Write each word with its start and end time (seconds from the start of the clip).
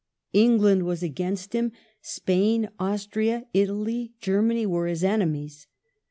England 0.33 0.81
was 0.83 1.03
against 1.03 1.53
him; 1.53 1.71
Spain, 2.01 2.67
Austria, 2.79 3.45
Italy, 3.53 4.13
Germany, 4.19 4.65
were 4.65 4.87
his 4.87 5.03
enemies. 5.03 5.67